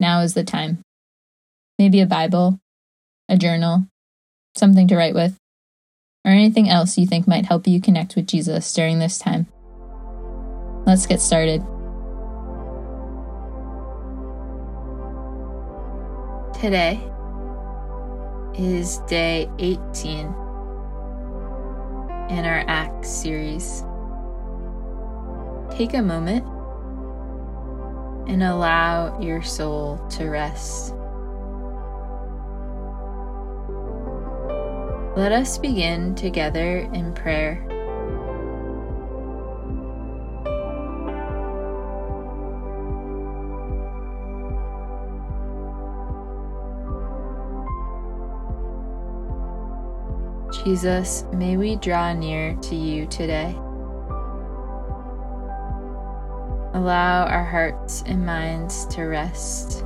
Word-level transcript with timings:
now 0.00 0.20
is 0.20 0.34
the 0.34 0.44
time. 0.44 0.78
Maybe 1.78 2.00
a 2.00 2.06
Bible, 2.06 2.58
a 3.28 3.36
journal, 3.36 3.86
something 4.54 4.88
to 4.88 4.96
write 4.96 5.14
with, 5.14 5.36
or 6.24 6.32
anything 6.32 6.68
else 6.68 6.98
you 6.98 7.06
think 7.06 7.26
might 7.26 7.46
help 7.46 7.66
you 7.66 7.80
connect 7.80 8.16
with 8.16 8.26
Jesus 8.26 8.72
during 8.72 8.98
this 8.98 9.18
time. 9.18 9.46
Let's 10.86 11.06
get 11.06 11.20
started. 11.20 11.60
Today 16.60 17.00
is 18.58 18.98
day 19.08 19.48
18 19.58 20.20
in 22.30 22.44
our 22.44 22.64
Acts 22.66 23.10
series. 23.10 23.84
Take 25.76 25.94
a 25.94 26.02
moment 26.02 26.46
and 28.26 28.42
allow 28.42 29.18
your 29.20 29.42
soul 29.42 29.98
to 30.10 30.28
rest. 30.28 30.92
Let 35.16 35.32
us 35.32 35.56
begin 35.56 36.14
together 36.14 36.78
in 36.92 37.14
prayer. 37.14 37.62
Jesus, 50.64 51.24
may 51.32 51.56
we 51.56 51.76
draw 51.76 52.12
near 52.12 52.54
to 52.56 52.74
you 52.74 53.06
today. 53.06 53.56
Allow 56.76 57.24
our 57.24 57.42
hearts 57.42 58.02
and 58.04 58.26
minds 58.26 58.84
to 58.88 59.04
rest. 59.04 59.82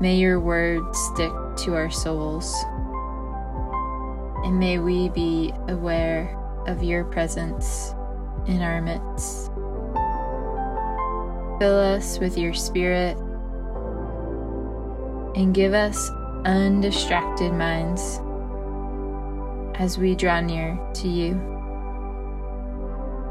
May 0.00 0.16
your 0.16 0.40
words 0.40 0.98
stick 1.12 1.30
to 1.64 1.74
our 1.74 1.90
souls. 1.90 2.50
And 4.42 4.58
may 4.58 4.78
we 4.78 5.10
be 5.10 5.52
aware 5.68 6.38
of 6.66 6.82
your 6.82 7.04
presence 7.04 7.94
in 8.46 8.62
our 8.62 8.80
midst. 8.80 9.48
Fill 11.58 11.78
us 11.78 12.18
with 12.18 12.38
your 12.38 12.54
spirit 12.54 13.18
and 15.36 15.54
give 15.54 15.74
us 15.74 16.10
undistracted 16.46 17.52
minds 17.52 18.22
as 19.74 19.98
we 19.98 20.14
draw 20.14 20.40
near 20.40 20.78
to 20.94 21.08
you. 21.08 21.34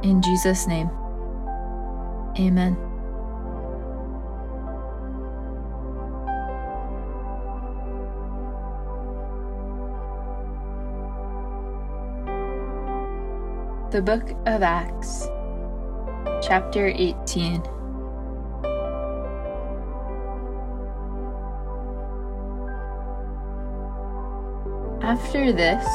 In 0.04 0.22
Jesus' 0.22 0.68
name, 0.68 0.90
amen. 2.38 2.76
The 13.92 14.02
Book 14.02 14.32
of 14.46 14.62
Acts, 14.62 15.28
Chapter 16.46 16.88
18. 16.88 17.64
After 25.02 25.54
this, 25.54 25.86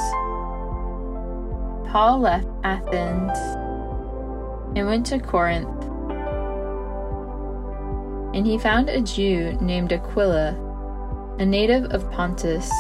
Paul 1.91 2.20
left 2.20 2.48
Athens 2.64 3.57
and 4.78 4.87
went 4.87 5.06
to 5.06 5.19
Corinth. 5.19 5.69
And 8.34 8.47
he 8.47 8.59
found 8.59 8.89
a 8.89 9.00
Jew 9.00 9.59
named 9.61 9.93
Aquila, 9.93 11.37
a 11.41 11.44
native 11.44 11.87
of 11.87 12.11
Pontus, 12.12 12.71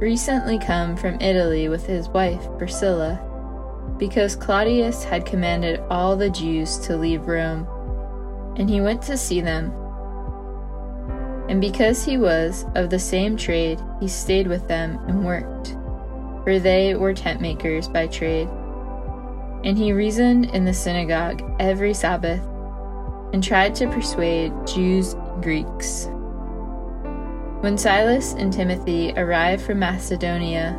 recently 0.00 0.58
come 0.58 0.96
from 0.96 1.20
Italy 1.20 1.68
with 1.68 1.86
his 1.86 2.08
wife 2.08 2.48
Priscilla, 2.58 3.20
because 3.96 4.34
Claudius 4.34 5.04
had 5.04 5.24
commanded 5.24 5.80
all 5.88 6.16
the 6.16 6.30
Jews 6.30 6.78
to 6.78 6.96
leave 6.96 7.28
Rome, 7.28 7.66
and 8.56 8.68
he 8.68 8.80
went 8.80 9.02
to 9.02 9.16
see 9.16 9.40
them. 9.40 9.72
And 11.48 11.60
because 11.60 12.04
he 12.04 12.16
was 12.16 12.64
of 12.74 12.90
the 12.90 12.98
same 12.98 13.36
trade, 13.36 13.80
he 14.00 14.08
stayed 14.08 14.48
with 14.48 14.66
them 14.66 14.98
and 15.06 15.24
worked, 15.24 15.76
for 16.42 16.58
they 16.58 16.96
were 16.96 17.14
tent 17.14 17.40
makers 17.40 17.86
by 17.86 18.08
trade. 18.08 18.48
And 19.64 19.76
he 19.76 19.92
reasoned 19.92 20.50
in 20.54 20.64
the 20.64 20.74
synagogue 20.74 21.42
every 21.58 21.94
Sabbath 21.94 22.42
and 23.32 23.42
tried 23.42 23.74
to 23.76 23.88
persuade 23.88 24.52
Jews 24.66 25.14
and 25.14 25.42
Greeks. 25.42 26.08
When 27.60 27.78
Silas 27.78 28.34
and 28.34 28.52
Timothy 28.52 29.12
arrived 29.16 29.62
from 29.62 29.78
Macedonia, 29.78 30.78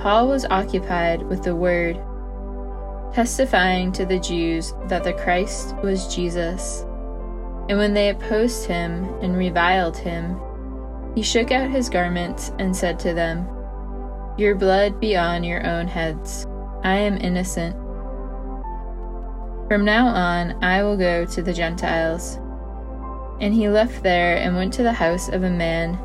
Paul 0.00 0.28
was 0.28 0.46
occupied 0.46 1.22
with 1.22 1.42
the 1.42 1.54
word, 1.54 2.00
testifying 3.12 3.92
to 3.92 4.06
the 4.06 4.18
Jews 4.18 4.72
that 4.86 5.04
the 5.04 5.12
Christ 5.12 5.76
was 5.82 6.12
Jesus. 6.14 6.86
And 7.68 7.76
when 7.76 7.92
they 7.92 8.08
opposed 8.08 8.64
him 8.64 9.04
and 9.20 9.36
reviled 9.36 9.96
him, 9.96 10.40
he 11.14 11.22
shook 11.22 11.50
out 11.50 11.70
his 11.70 11.90
garments 11.90 12.50
and 12.58 12.74
said 12.74 12.98
to 13.00 13.12
them, 13.12 13.46
Your 14.38 14.54
blood 14.54 15.00
be 15.00 15.16
on 15.16 15.44
your 15.44 15.66
own 15.66 15.86
heads. 15.86 16.46
I 16.82 16.96
am 16.96 17.18
innocent. 17.18 17.76
From 19.70 19.84
now 19.84 20.08
on, 20.08 20.64
I 20.64 20.82
will 20.82 20.96
go 20.96 21.24
to 21.26 21.42
the 21.42 21.52
Gentiles. 21.52 22.40
And 23.40 23.54
he 23.54 23.68
left 23.68 24.02
there 24.02 24.36
and 24.38 24.56
went 24.56 24.72
to 24.72 24.82
the 24.82 24.92
house 24.92 25.28
of 25.28 25.44
a 25.44 25.48
man 25.48 25.96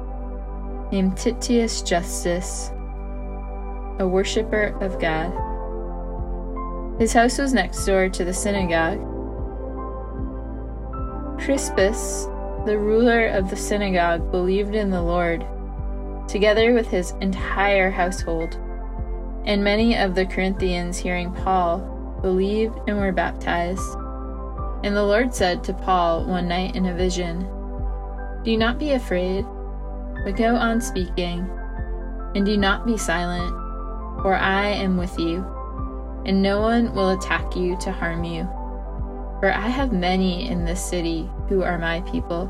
named 0.91 1.17
Titius 1.17 1.81
Justus, 1.81 2.69
a 3.97 4.07
worshipper 4.07 4.77
of 4.81 4.99
God. 4.99 5.31
His 6.99 7.11
house 7.11 7.39
was 7.39 7.55
next 7.55 7.83
door 7.85 8.07
to 8.07 8.23
the 8.23 8.35
synagogue. 8.35 8.99
Crispus, 11.39 12.25
the 12.67 12.77
ruler 12.77 13.29
of 13.29 13.49
the 13.49 13.55
synagogue, 13.55 14.29
believed 14.29 14.75
in 14.75 14.91
the 14.91 15.01
Lord, 15.01 15.43
together 16.27 16.71
with 16.75 16.85
his 16.89 17.13
entire 17.19 17.89
household. 17.89 18.59
And 19.45 19.63
many 19.63 19.97
of 19.97 20.13
the 20.13 20.27
Corinthians, 20.27 20.99
hearing 20.99 21.33
Paul, 21.33 21.94
believed, 22.25 22.79
and 22.87 22.97
were 22.97 23.11
baptized. 23.11 23.87
And 24.83 24.95
the 24.95 25.03
Lord 25.03 25.31
said 25.31 25.63
to 25.63 25.73
Paul 25.73 26.25
one 26.25 26.47
night 26.47 26.75
in 26.75 26.87
a 26.87 26.95
vision, 26.95 27.47
Do 28.43 28.57
not 28.57 28.79
be 28.79 28.93
afraid, 28.93 29.45
but 30.23 30.35
go 30.35 30.55
on 30.55 30.81
speaking, 30.81 31.47
and 32.33 32.43
do 32.43 32.57
not 32.57 32.83
be 32.83 32.97
silent, 32.97 33.51
for 34.23 34.33
I 34.33 34.69
am 34.69 34.97
with 34.97 35.19
you, 35.19 35.45
and 36.25 36.41
no 36.41 36.61
one 36.61 36.95
will 36.95 37.11
attack 37.11 37.55
you 37.55 37.77
to 37.81 37.91
harm 37.91 38.23
you. 38.23 38.45
For 39.39 39.53
I 39.53 39.67
have 39.67 39.93
many 39.93 40.49
in 40.49 40.65
this 40.65 40.83
city 40.83 41.29
who 41.47 41.61
are 41.61 41.77
my 41.77 42.01
people. 42.09 42.49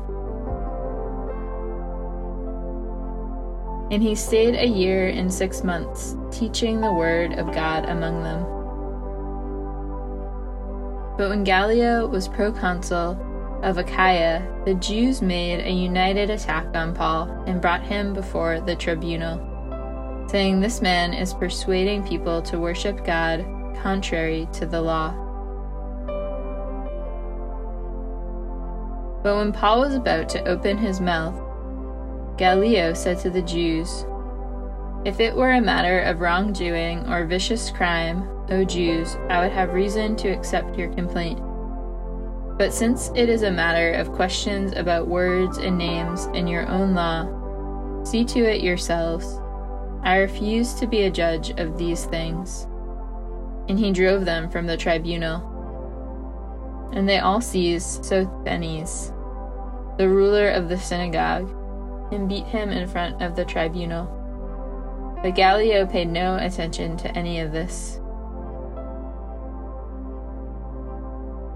And 3.90 4.02
he 4.02 4.14
stayed 4.14 4.54
a 4.54 4.66
year 4.66 5.08
and 5.08 5.32
six 5.32 5.62
months, 5.62 6.16
teaching 6.30 6.80
the 6.80 6.94
word 6.94 7.34
of 7.34 7.52
God 7.52 7.84
among 7.84 8.22
them. 8.22 8.55
But 11.16 11.30
when 11.30 11.44
Gallio 11.44 12.06
was 12.06 12.28
proconsul 12.28 13.18
of 13.62 13.78
Achaia, 13.78 14.46
the 14.66 14.74
Jews 14.74 15.22
made 15.22 15.60
a 15.60 15.70
united 15.70 16.28
attack 16.28 16.76
on 16.76 16.94
Paul 16.94 17.30
and 17.46 17.60
brought 17.60 17.82
him 17.82 18.12
before 18.12 18.60
the 18.60 18.76
tribunal, 18.76 19.40
saying, 20.28 20.60
This 20.60 20.82
man 20.82 21.14
is 21.14 21.32
persuading 21.32 22.06
people 22.06 22.42
to 22.42 22.58
worship 22.58 23.02
God 23.02 23.46
contrary 23.82 24.46
to 24.52 24.66
the 24.66 24.82
law. 24.82 25.14
But 29.22 29.36
when 29.36 29.52
Paul 29.52 29.80
was 29.80 29.94
about 29.94 30.28
to 30.30 30.46
open 30.46 30.76
his 30.76 31.00
mouth, 31.00 31.34
Gallio 32.36 32.92
said 32.92 33.18
to 33.20 33.30
the 33.30 33.42
Jews, 33.42 34.04
If 35.06 35.18
it 35.18 35.34
were 35.34 35.52
a 35.52 35.62
matter 35.62 36.00
of 36.00 36.20
wrongdoing 36.20 37.08
or 37.08 37.24
vicious 37.24 37.70
crime, 37.70 38.28
O 38.48 38.64
Jews, 38.64 39.16
I 39.28 39.42
would 39.42 39.52
have 39.52 39.72
reason 39.74 40.14
to 40.16 40.28
accept 40.28 40.78
your 40.78 40.92
complaint. 40.94 41.40
But 42.58 42.72
since 42.72 43.10
it 43.14 43.28
is 43.28 43.42
a 43.42 43.50
matter 43.50 43.92
of 43.92 44.12
questions 44.12 44.72
about 44.76 45.08
words 45.08 45.58
and 45.58 45.76
names 45.76 46.26
in 46.26 46.46
your 46.46 46.66
own 46.68 46.94
law, 46.94 47.26
see 48.04 48.24
to 48.24 48.40
it 48.40 48.62
yourselves. 48.62 49.40
I 50.04 50.18
refuse 50.18 50.74
to 50.74 50.86
be 50.86 51.02
a 51.02 51.10
judge 51.10 51.50
of 51.58 51.76
these 51.76 52.04
things. 52.04 52.66
And 53.68 53.78
he 53.78 53.90
drove 53.90 54.24
them 54.24 54.48
from 54.48 54.66
the 54.66 54.76
tribunal. 54.76 55.42
And 56.92 57.08
they 57.08 57.18
all 57.18 57.40
seized 57.40 58.04
Sosthenes, 58.04 59.08
the 59.98 60.08
ruler 60.08 60.50
of 60.50 60.68
the 60.68 60.78
synagogue, 60.78 61.50
and 62.12 62.28
beat 62.28 62.46
him 62.46 62.70
in 62.70 62.86
front 62.86 63.20
of 63.20 63.34
the 63.34 63.44
tribunal. 63.44 64.06
But 65.20 65.34
Gallio 65.34 65.84
paid 65.84 66.08
no 66.08 66.36
attention 66.36 66.96
to 66.98 67.10
any 67.18 67.40
of 67.40 67.50
this. 67.50 68.00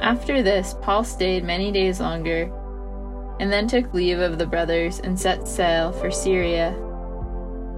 After 0.01 0.43
this, 0.43 0.75
Paul 0.81 1.05
stayed 1.05 1.45
many 1.45 1.71
days 1.71 2.01
longer, 2.01 2.51
and 3.39 3.53
then 3.53 3.67
took 3.67 3.93
leave 3.93 4.19
of 4.19 4.39
the 4.39 4.47
brothers 4.47 4.99
and 5.01 5.19
set 5.19 5.47
sail 5.47 5.93
for 5.93 6.11
Syria, 6.11 6.71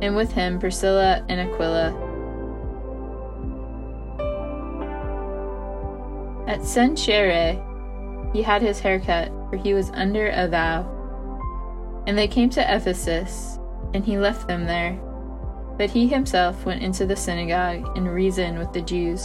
and 0.00 0.14
with 0.14 0.32
him 0.32 0.58
Priscilla 0.58 1.24
and 1.28 1.40
Aquila. 1.40 2.10
At 6.46 6.60
Cenchreae, 6.60 8.32
he 8.32 8.42
had 8.42 8.62
his 8.62 8.80
hair 8.80 9.00
cut, 9.00 9.28
for 9.50 9.56
he 9.56 9.74
was 9.74 9.90
under 9.90 10.28
a 10.28 10.48
vow. 10.48 10.88
And 12.06 12.16
they 12.16 12.28
came 12.28 12.50
to 12.50 12.74
Ephesus, 12.76 13.58
and 13.94 14.04
he 14.04 14.18
left 14.18 14.48
them 14.48 14.64
there. 14.64 14.98
But 15.76 15.90
he 15.90 16.08
himself 16.08 16.64
went 16.64 16.82
into 16.82 17.06
the 17.06 17.16
synagogue 17.16 17.96
and 17.96 18.12
reasoned 18.12 18.58
with 18.58 18.72
the 18.72 18.82
Jews. 18.82 19.24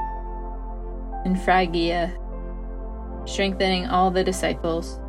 and 1.25 1.39
Phrygia, 1.41 2.13
strengthening 3.25 3.87
all 3.87 4.11
the 4.11 4.23
disciples. 4.23 4.99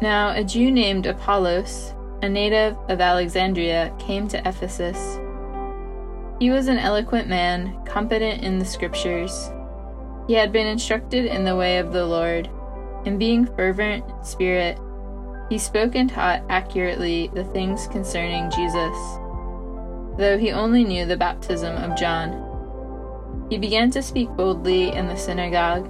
Now, 0.00 0.32
a 0.34 0.42
Jew 0.42 0.70
named 0.70 1.06
Apollos, 1.06 1.94
a 2.22 2.28
native 2.28 2.76
of 2.88 3.00
Alexandria, 3.00 3.94
came 3.98 4.28
to 4.28 4.48
Ephesus. 4.48 5.18
He 6.40 6.50
was 6.50 6.68
an 6.68 6.78
eloquent 6.78 7.28
man, 7.28 7.84
competent 7.84 8.42
in 8.42 8.58
the 8.58 8.64
scriptures. 8.64 9.50
He 10.26 10.34
had 10.34 10.52
been 10.52 10.66
instructed 10.66 11.26
in 11.26 11.44
the 11.44 11.56
way 11.56 11.78
of 11.78 11.92
the 11.92 12.04
Lord, 12.04 12.48
and 13.04 13.18
being 13.18 13.46
fervent 13.46 14.04
in 14.08 14.24
spirit, 14.24 14.78
he 15.52 15.58
spoke 15.58 15.94
and 15.94 16.08
taught 16.08 16.42
accurately 16.48 17.30
the 17.34 17.44
things 17.44 17.86
concerning 17.88 18.50
Jesus, 18.50 18.96
though 20.16 20.38
he 20.40 20.50
only 20.50 20.82
knew 20.82 21.04
the 21.04 21.16
baptism 21.16 21.76
of 21.76 21.94
John. 21.96 22.51
He 23.52 23.58
began 23.58 23.90
to 23.90 24.02
speak 24.02 24.30
boldly 24.30 24.92
in 24.92 25.08
the 25.08 25.14
synagogue. 25.14 25.84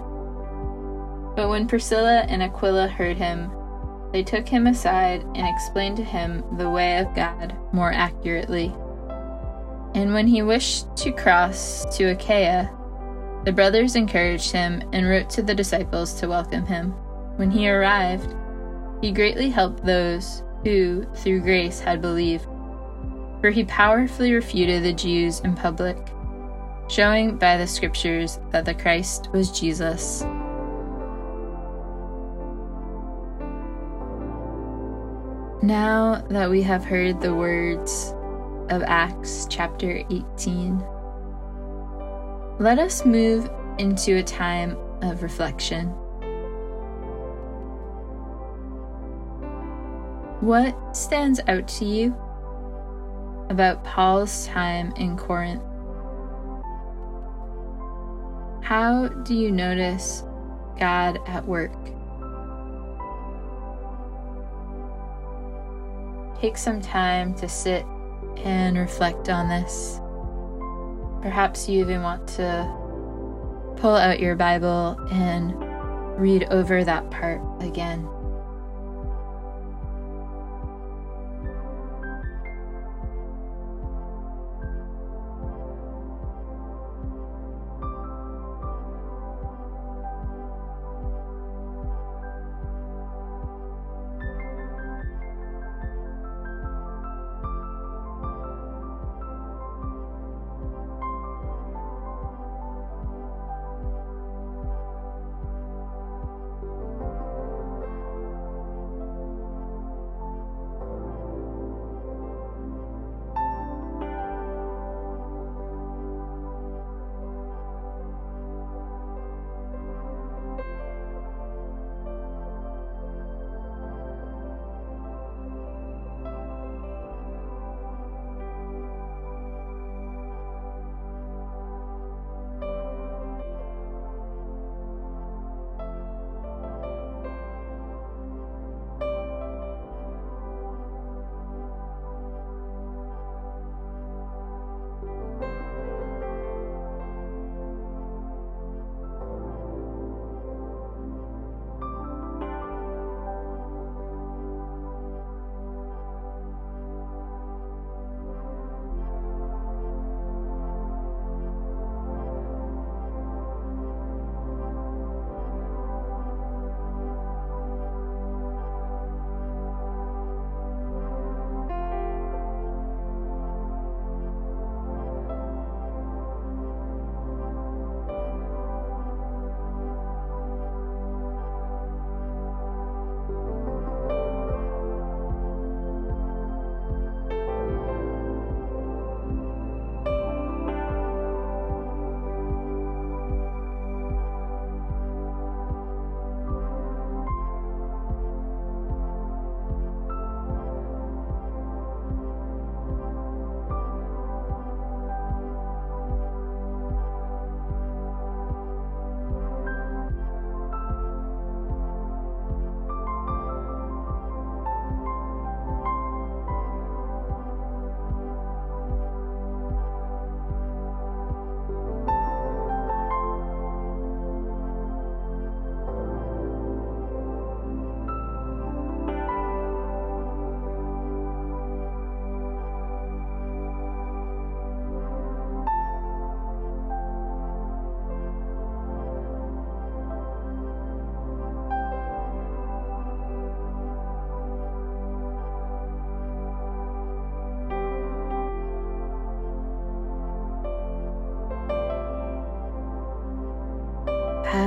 But 1.36 1.48
when 1.48 1.68
Priscilla 1.68 2.26
and 2.28 2.42
Aquila 2.42 2.88
heard 2.88 3.16
him, 3.16 3.52
they 4.10 4.24
took 4.24 4.48
him 4.48 4.66
aside 4.66 5.22
and 5.36 5.46
explained 5.46 5.96
to 5.98 6.02
him 6.02 6.42
the 6.58 6.68
way 6.68 6.98
of 6.98 7.14
God 7.14 7.56
more 7.70 7.92
accurately. 7.92 8.74
And 9.94 10.12
when 10.12 10.26
he 10.26 10.42
wished 10.42 10.96
to 10.96 11.12
cross 11.12 11.84
to 11.98 12.06
Achaia, 12.06 12.68
the 13.44 13.52
brothers 13.52 13.94
encouraged 13.94 14.50
him 14.50 14.82
and 14.92 15.08
wrote 15.08 15.30
to 15.30 15.42
the 15.42 15.54
disciples 15.54 16.14
to 16.14 16.28
welcome 16.28 16.66
him. 16.66 16.90
When 17.36 17.52
he 17.52 17.70
arrived, 17.70 18.34
he 19.00 19.12
greatly 19.12 19.50
helped 19.50 19.84
those 19.84 20.42
who, 20.64 21.04
through 21.14 21.42
grace, 21.42 21.78
had 21.78 22.02
believed, 22.02 22.46
for 23.40 23.50
he 23.50 23.62
powerfully 23.62 24.32
refuted 24.32 24.82
the 24.82 24.92
Jews 24.92 25.38
in 25.44 25.54
public 25.54 25.96
showing 26.92 27.38
by 27.38 27.56
the 27.56 27.66
scriptures 27.66 28.38
that 28.50 28.66
the 28.66 28.74
Christ 28.74 29.30
was 29.32 29.50
Jesus. 29.50 30.20
Now 35.62 36.22
that 36.28 36.50
we 36.50 36.60
have 36.60 36.84
heard 36.84 37.18
the 37.18 37.34
words 37.34 38.12
of 38.68 38.82
Acts 38.82 39.46
chapter 39.48 40.04
18, 40.10 40.84
let 42.58 42.78
us 42.78 43.06
move 43.06 43.48
into 43.78 44.18
a 44.18 44.22
time 44.22 44.76
of 45.00 45.22
reflection. 45.22 45.86
What 50.42 50.94
stands 50.94 51.40
out 51.48 51.66
to 51.68 51.86
you 51.86 52.14
about 53.48 53.82
Paul's 53.82 54.46
time 54.48 54.92
in 54.96 55.16
Corinth? 55.16 55.62
How 58.72 59.08
do 59.08 59.34
you 59.34 59.52
notice 59.52 60.24
God 60.80 61.18
at 61.26 61.44
work? 61.46 61.74
Take 66.40 66.56
some 66.56 66.80
time 66.80 67.34
to 67.34 67.50
sit 67.50 67.84
and 68.38 68.78
reflect 68.78 69.28
on 69.28 69.50
this. 69.50 70.00
Perhaps 71.20 71.68
you 71.68 71.80
even 71.80 72.00
want 72.00 72.26
to 72.28 72.64
pull 73.76 73.94
out 73.94 74.20
your 74.20 74.36
Bible 74.36 74.96
and 75.10 75.54
read 76.18 76.44
over 76.44 76.82
that 76.82 77.10
part 77.10 77.42
again. 77.60 78.08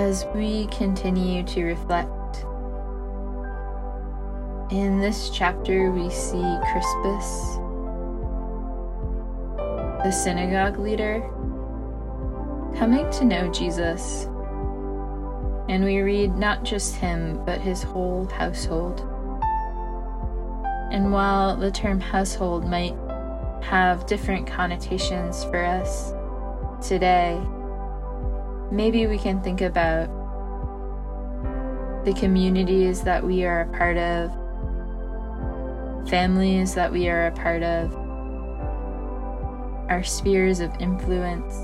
As 0.05 0.27
we 0.35 0.67
continue 0.67 1.41
to 1.41 1.63
reflect. 1.63 2.45
In 4.71 4.99
this 4.99 5.31
chapter, 5.31 5.91
we 5.91 6.11
see 6.11 6.57
Crispus, 6.71 7.55
the 10.03 10.11
synagogue 10.11 10.77
leader, 10.77 11.21
coming 12.77 13.09
to 13.13 13.25
know 13.25 13.51
Jesus. 13.51 14.25
And 15.69 15.83
we 15.83 16.01
read 16.01 16.35
not 16.35 16.63
just 16.63 16.97
him, 16.97 17.43
but 17.43 17.59
his 17.59 17.81
whole 17.81 18.27
household. 18.27 18.99
And 20.91 21.11
while 21.11 21.57
the 21.57 21.71
term 21.71 21.99
household 21.99 22.63
might 22.63 22.95
have 23.63 24.05
different 24.05 24.45
connotations 24.45 25.43
for 25.45 25.65
us 25.65 26.13
today, 26.87 27.41
maybe 28.75 29.07
we 29.07 29.17
can 29.17 29.41
think 29.41 29.61
about 29.61 30.07
the 32.05 32.13
communities 32.13 33.01
that 33.03 33.23
we 33.23 33.45
are 33.45 33.61
a 33.61 33.77
part 33.77 33.97
of, 33.97 34.29
families 36.09 36.75
that 36.75 36.91
we 36.91 37.07
are 37.09 37.27
a 37.27 37.31
part 37.31 37.63
of, 37.63 37.93
our 39.89 40.03
spheres 40.03 40.59
of 40.59 40.71
influence. 40.79 41.55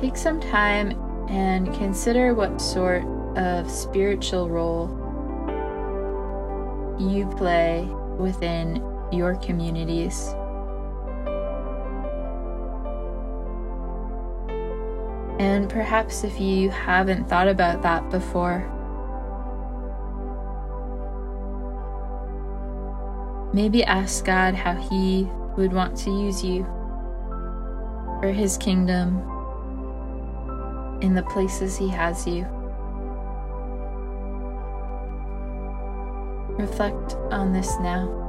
Take 0.00 0.16
some 0.16 0.40
time 0.40 0.92
and 1.28 1.72
consider 1.74 2.34
what 2.34 2.60
sort 2.60 3.04
of 3.36 3.70
spiritual 3.70 4.48
role 4.48 4.88
you 6.98 7.26
play 7.36 7.88
within 8.18 8.82
your 9.10 9.36
communities. 9.36 10.34
And 15.42 15.68
perhaps 15.68 16.22
if 16.22 16.38
you 16.38 16.70
haven't 16.70 17.28
thought 17.28 17.48
about 17.48 17.82
that 17.82 18.08
before, 18.10 18.60
maybe 23.52 23.82
ask 23.82 24.24
God 24.24 24.54
how 24.54 24.76
He 24.76 25.28
would 25.56 25.72
want 25.72 25.96
to 25.96 26.10
use 26.10 26.44
you 26.44 26.62
for 28.20 28.30
His 28.32 28.56
kingdom 28.56 29.18
in 31.02 31.12
the 31.12 31.24
places 31.24 31.76
He 31.76 31.88
has 31.88 32.24
you. 32.24 32.46
Reflect 36.56 37.14
on 37.32 37.52
this 37.52 37.68
now. 37.80 38.21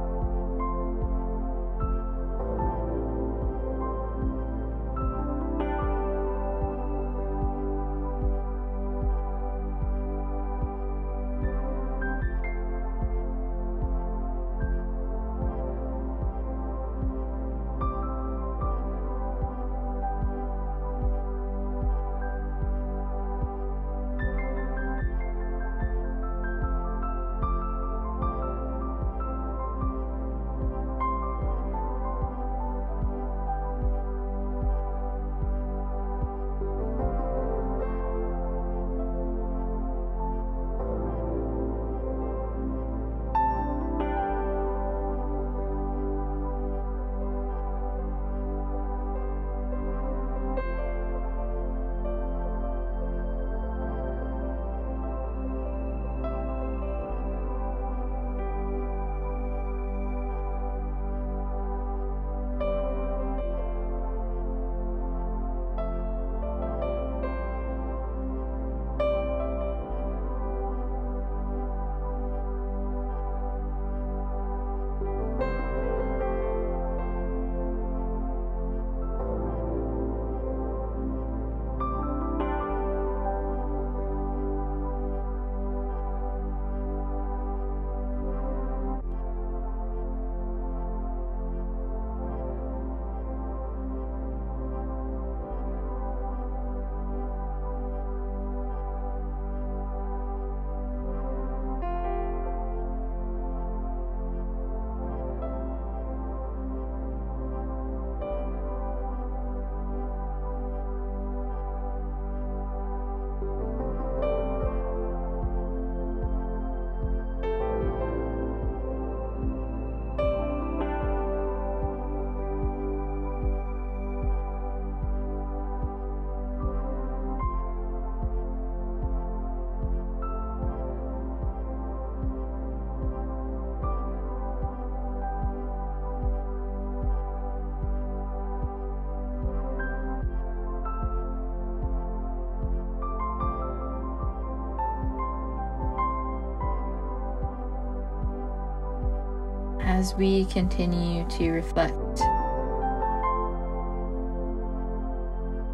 As 149.94 150.12
we 150.16 150.44
continue 150.46 151.24
to 151.28 151.50
reflect. 151.52 152.20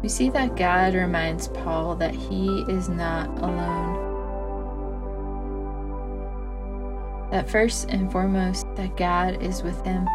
We 0.03 0.09
see 0.09 0.29
that 0.29 0.55
God 0.55 0.93
reminds 0.93 1.47
Paul 1.47 1.95
that 1.95 2.13
he 2.13 2.47
is 2.69 2.87
not 2.87 3.29
alone. 3.39 4.09
That 7.31 7.49
first 7.49 7.89
and 7.89 8.11
foremost, 8.11 8.67
that 8.75 8.95
God 8.95 9.41
is 9.41 9.63
with 9.63 9.83
him. 9.83 10.05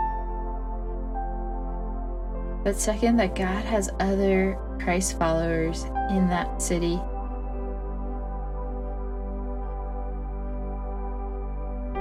But 2.62 2.76
second, 2.76 3.16
that 3.16 3.34
God 3.34 3.64
has 3.64 3.90
other 3.98 4.56
Christ 4.78 5.18
followers 5.18 5.84
in 6.10 6.28
that 6.28 6.62
city. 6.62 7.00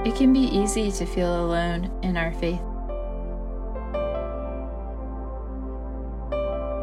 It 0.06 0.14
can 0.14 0.32
be 0.32 0.38
easy 0.38 0.92
to 0.92 1.04
feel 1.04 1.44
alone 1.44 1.90
in 2.04 2.16
our 2.16 2.32
faith. 2.34 2.60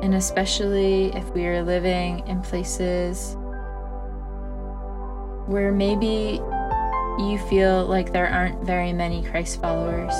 And 0.04 0.14
especially 0.16 1.06
if 1.16 1.30
we 1.30 1.46
are 1.46 1.64
living 1.64 2.28
in 2.28 2.42
places 2.42 3.38
where 5.48 5.72
maybe 5.72 6.42
you 7.18 7.40
feel 7.48 7.86
like 7.86 8.12
there 8.12 8.28
aren't 8.28 8.62
very 8.66 8.92
many 8.92 9.24
Christ 9.24 9.62
followers. 9.62 10.14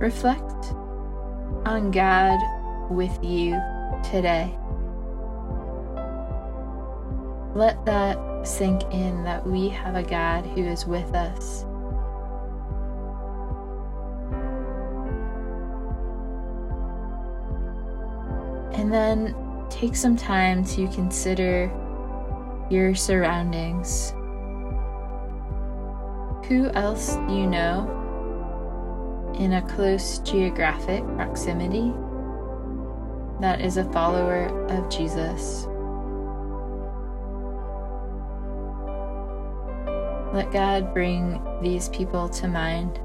Reflect 0.00 0.72
on 1.64 1.92
God 1.92 2.40
with 2.90 3.16
you 3.22 3.52
today. 4.02 4.52
Let 7.54 7.84
that 7.84 8.46
sink 8.46 8.82
in 8.92 9.24
that 9.24 9.46
we 9.46 9.68
have 9.68 9.94
a 9.94 10.02
God 10.02 10.46
who 10.46 10.64
is 10.64 10.86
with 10.86 11.14
us. 11.14 11.64
And 18.72 18.92
then 18.92 19.36
take 19.68 19.94
some 19.94 20.16
time 20.16 20.64
to 20.64 20.88
consider 20.88 21.70
your 22.70 22.94
surroundings. 22.94 24.12
Who 26.48 26.70
else 26.74 27.16
do 27.28 27.34
you 27.34 27.46
know 27.46 27.98
in 29.38 29.52
a 29.52 29.62
close 29.62 30.18
geographic 30.20 31.04
proximity 31.16 31.92
that 33.40 33.60
is 33.60 33.76
a 33.76 33.84
follower 33.92 34.46
of 34.68 34.88
Jesus? 34.90 35.66
Let 40.32 40.50
God 40.50 40.94
bring 40.94 41.42
these 41.60 41.90
people 41.90 42.28
to 42.30 42.48
mind. 42.48 42.98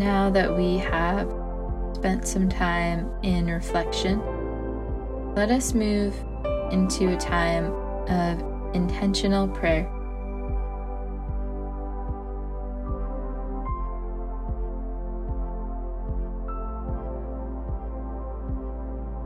Now 0.00 0.30
that 0.30 0.56
we 0.56 0.78
have 0.78 1.30
spent 1.94 2.26
some 2.26 2.48
time 2.48 3.12
in 3.22 3.48
reflection, 3.48 4.18
let 5.34 5.50
us 5.50 5.74
move 5.74 6.14
into 6.72 7.12
a 7.12 7.18
time 7.18 7.66
of 8.08 8.74
intentional 8.74 9.46
prayer. 9.46 9.84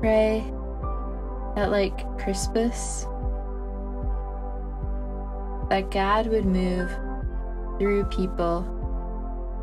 Pray 0.01 0.43
that, 1.55 1.71
like 1.71 2.05
Crispus, 2.19 3.05
that 5.71 5.93
God 5.93 6.27
would 6.27 6.47
move 6.47 6.91
through 7.79 8.07
people 8.07 8.74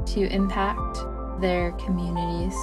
to 0.08 0.28
impact 0.30 1.00
their 1.40 1.72
communities. 1.74 2.56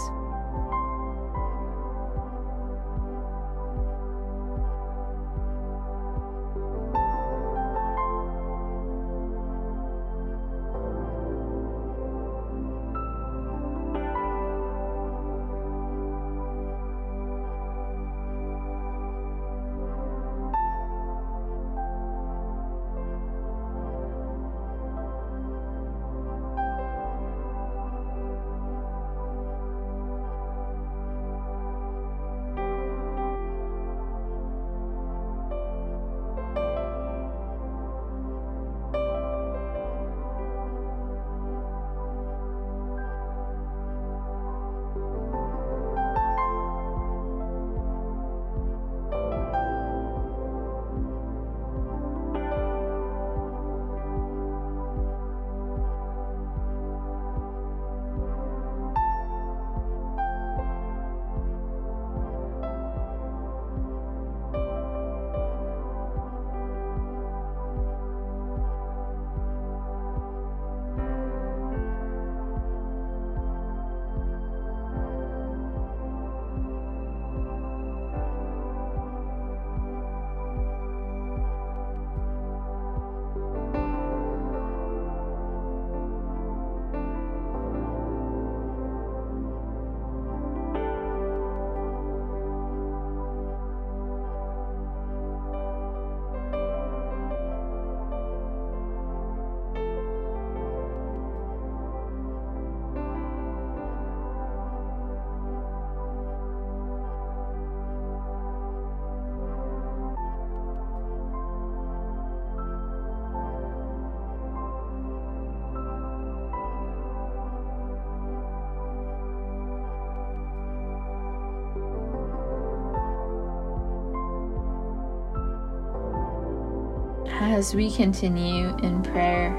As 127.58 127.74
we 127.74 127.90
continue 127.90 128.68
in 128.84 129.02
prayer, 129.02 129.50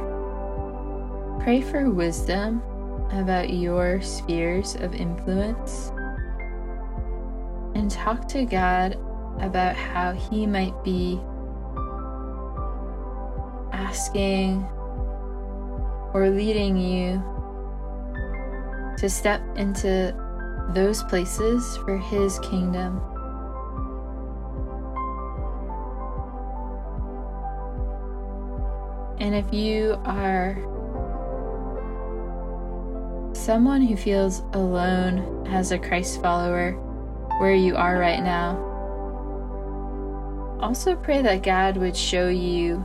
pray 1.42 1.60
for 1.60 1.92
wisdom 1.92 2.64
about 3.12 3.50
your 3.50 4.02
spheres 4.02 4.76
of 4.76 4.96
influence 4.96 5.92
and 7.76 7.92
talk 7.92 8.26
to 8.30 8.46
God 8.46 8.94
about 9.42 9.76
how 9.76 10.14
He 10.14 10.48
might 10.48 10.82
be 10.82 11.20
asking 13.74 14.64
or 16.14 16.30
leading 16.30 16.78
you 16.78 17.22
to 18.98 19.10
step 19.10 19.42
into 19.58 20.16
those 20.70 21.04
places 21.04 21.76
for 21.84 21.98
His 21.98 22.40
kingdom. 22.40 23.02
And 29.20 29.36
if 29.36 29.54
you 29.54 30.00
are 30.06 30.56
someone 33.34 33.82
who 33.82 33.96
feels 33.96 34.40
alone 34.54 35.48
as 35.48 35.72
a 35.72 35.78
Christ 35.80 36.22
follower 36.22 36.72
where 37.40 37.54
you 37.54 37.76
are 37.76 37.98
right 37.98 38.24
now, 38.24 38.58
also 40.62 40.96
pray 40.96 41.22
that 41.22 41.44
God 41.44 41.78
would 41.78 41.96
show 41.96 42.28
you 42.28 42.84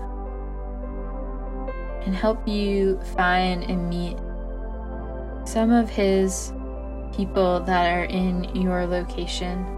and 2.05 2.15
help 2.15 2.47
you 2.47 3.01
find 3.17 3.65
and 3.65 3.89
meet 3.89 4.17
some 5.49 5.71
of 5.71 5.89
His 5.89 6.53
people 7.17 7.61
that 7.61 7.97
are 7.97 8.05
in 8.05 8.45
your 8.55 8.87
location. 8.87 9.74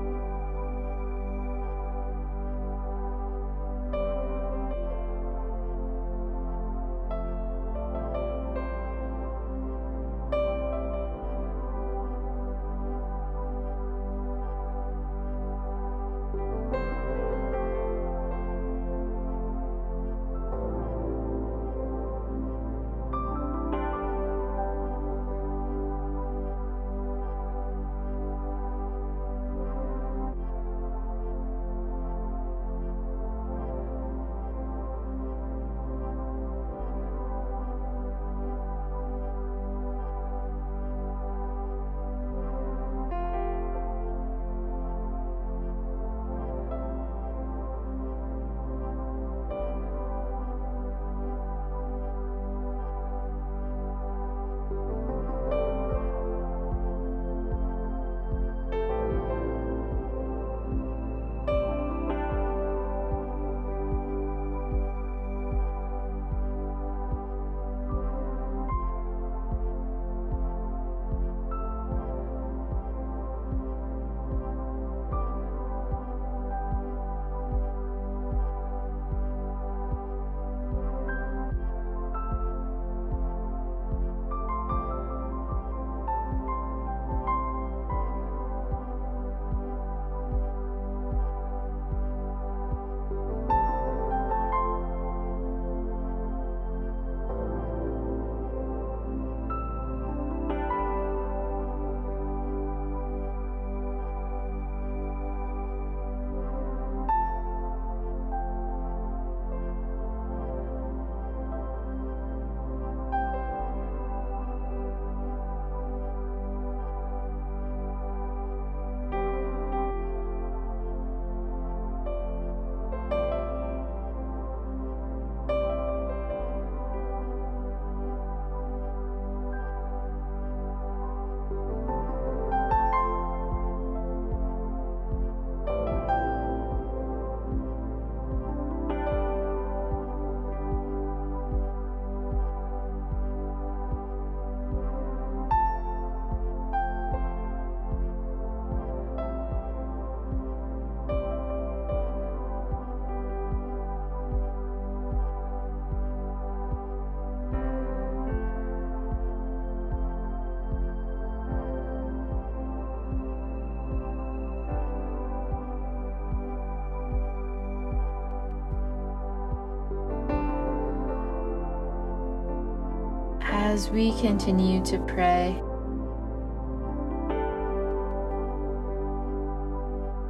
As 173.67 173.91
we 173.91 174.13
continue 174.21 174.81
to 174.85 174.97
pray. 175.07 175.61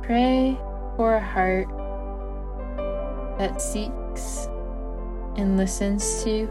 Pray 0.03 0.59
for 0.97 1.17
a 1.17 1.21
heart 1.21 1.69
that 3.39 3.61
seeks 3.61 4.49
and 5.37 5.59
listens 5.59 6.25
to 6.25 6.47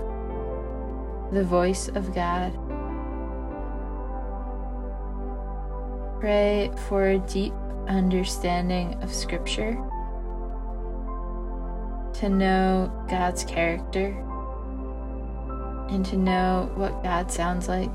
the 1.31 1.43
voice 1.43 1.87
of 1.87 2.13
God. 2.13 2.53
Pray 6.19 6.71
for 6.87 7.07
a 7.07 7.17
deep 7.17 7.55
understanding 7.87 8.93
of 9.01 9.11
Scripture, 9.11 9.73
to 12.13 12.29
know 12.29 12.91
God's 13.09 13.43
character 13.43 14.15
and 15.89 16.05
to 16.07 16.17
know 16.17 16.69
what 16.75 17.03
God 17.03 17.31
sounds 17.31 17.67
like. 17.67 17.89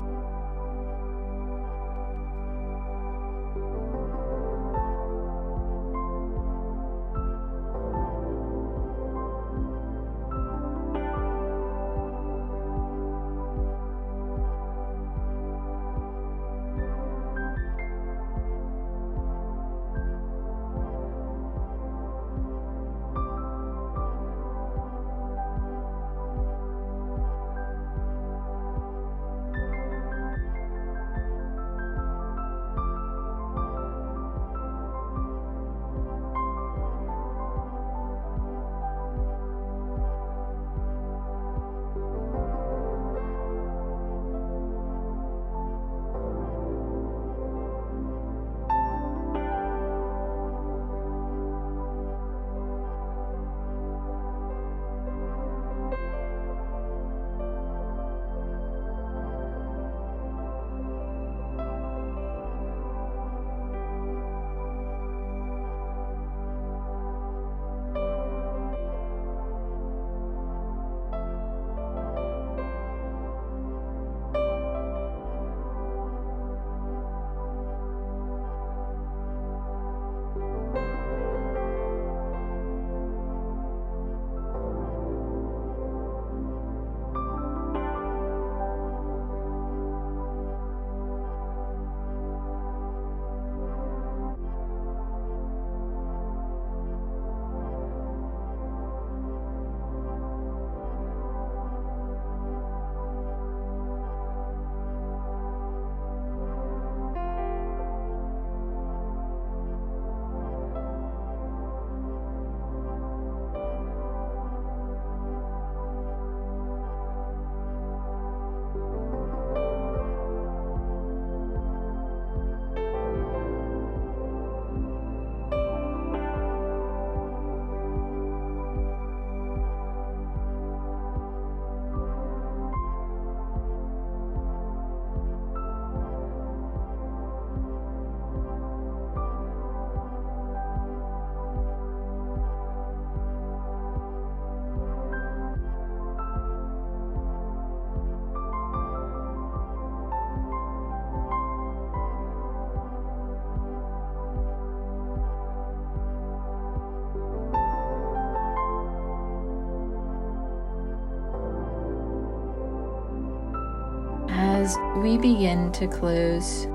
As 164.71 164.97
we 164.97 165.17
begin 165.17 165.71
to 165.73 165.87
close, 165.87 166.67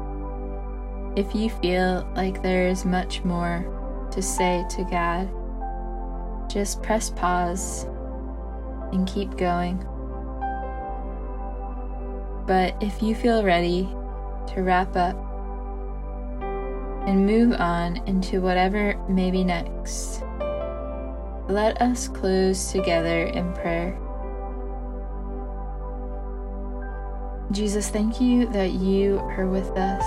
if 1.17 1.35
you 1.35 1.49
feel 1.49 2.07
like 2.15 2.43
there 2.43 2.69
is 2.69 2.85
much 2.85 3.25
more 3.25 4.09
to 4.13 4.21
say 4.21 4.65
to 4.71 4.85
God, 4.85 5.29
just 6.51 6.83
press 6.83 7.11
pause 7.11 7.85
and 8.93 9.07
keep 9.07 9.37
going. 9.37 9.79
But 12.47 12.77
if 12.81 13.03
you 13.03 13.15
feel 13.15 13.43
ready 13.43 13.85
to 14.55 14.63
wrap 14.63 14.95
up 14.97 15.17
and 17.07 17.27
move 17.27 17.53
on 17.59 17.97
into 18.07 18.41
whatever 18.41 18.95
may 19.09 19.31
be 19.31 19.43
next, 19.43 20.23
let 21.49 21.81
us 21.81 22.09
close 22.09 22.73
together 22.73 23.25
in 23.27 23.53
prayer. 23.55 23.99
Jesus, 27.53 27.89
thank 27.89 28.21
you 28.21 28.47
that 28.49 28.73
you 28.73 29.19
are 29.19 29.47
with 29.47 29.71
us. 29.77 30.05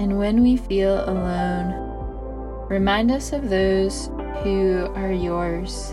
And 0.00 0.18
when 0.18 0.42
we 0.42 0.56
feel 0.56 1.08
alone, 1.08 2.66
remind 2.68 3.12
us 3.12 3.32
of 3.32 3.48
those 3.48 4.08
who 4.42 4.90
are 4.96 5.12
yours, 5.12 5.92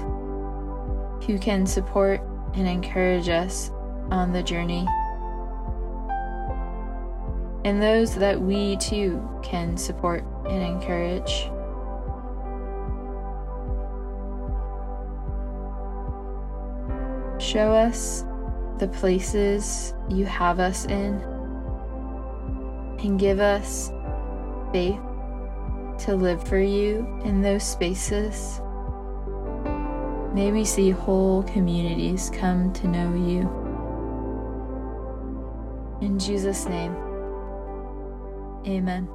who 1.25 1.37
can 1.39 1.67
support 1.67 2.19
and 2.55 2.67
encourage 2.67 3.29
us 3.29 3.69
on 4.09 4.33
the 4.33 4.41
journey, 4.43 4.87
and 7.63 7.81
those 7.81 8.15
that 8.15 8.41
we 8.41 8.75
too 8.77 9.21
can 9.43 9.77
support 9.77 10.25
and 10.45 10.61
encourage. 10.61 11.49
Show 17.41 17.71
us 17.71 18.25
the 18.83 18.89
places 18.89 19.93
you 20.09 20.25
have 20.25 20.59
us 20.59 20.83
in 20.87 21.13
and 22.99 23.17
give 23.17 23.39
us 23.39 23.89
faith 24.73 24.99
to 25.97 26.13
live 26.13 26.45
for 26.45 26.59
you 26.59 27.07
in 27.23 27.41
those 27.41 27.63
spaces. 27.63 28.59
May 30.33 30.51
we 30.51 30.65
see 30.65 30.89
whole 30.89 31.43
communities 31.43 32.29
come 32.33 32.73
to 32.73 32.87
know 32.89 33.13
you. 33.13 33.49
In 36.01 36.19
Jesus' 36.19 36.65
name, 36.65 36.93
amen. 38.67 39.07